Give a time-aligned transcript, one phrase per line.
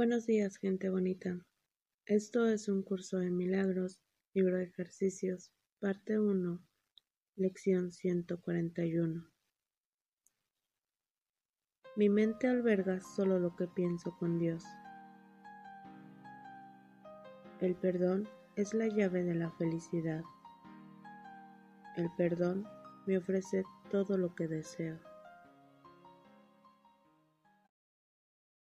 [0.00, 1.44] Buenos días, gente bonita.
[2.06, 4.00] Esto es un curso de milagros,
[4.32, 6.58] libro de ejercicios, parte 1,
[7.36, 9.30] lección 141.
[11.96, 14.64] Mi mente alberga solo lo que pienso con Dios.
[17.60, 18.26] El perdón
[18.56, 20.22] es la llave de la felicidad.
[21.98, 22.66] El perdón
[23.06, 25.09] me ofrece todo lo que deseo.